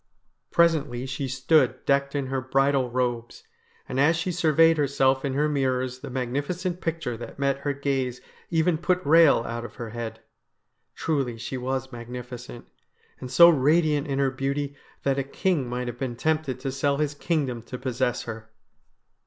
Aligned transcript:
Presently 0.49 1.05
she 1.05 1.27
stood 1.27 1.85
decked 1.85 2.15
in 2.15 2.25
her 2.25 2.41
bridal 2.41 2.89
robes, 2.89 3.43
and 3.87 3.99
as 3.99 4.15
she 4.15 4.31
surveyed 4.31 4.77
herself 4.77 5.23
in 5.23 5.35
her 5.35 5.47
mirrors 5.47 5.99
the 5.99 6.09
magnificent 6.09 6.81
picture 6.81 7.15
that 7.17 7.37
met 7.37 7.59
her 7.59 7.71
gaze 7.73 8.19
even 8.49 8.79
put 8.79 9.03
Eehel 9.03 9.45
out 9.45 9.63
of 9.63 9.75
her 9.75 9.91
head. 9.91 10.19
Truly 10.95 11.37
she 11.37 11.55
was 11.55 11.91
magnificent, 11.91 12.65
and 13.19 13.29
so 13.29 13.47
radiant 13.49 14.07
in 14.07 14.17
her 14.17 14.31
beauty 14.31 14.75
that 15.03 15.19
a 15.19 15.23
king 15.23 15.69
might 15.69 15.85
have 15.85 15.99
been 15.99 16.15
tempted 16.15 16.59
to 16.61 16.71
sell 16.71 16.97
his 16.97 17.13
kingdom 17.13 17.61
to 17.61 17.77
possess 17.77 18.23
her. 18.23 18.49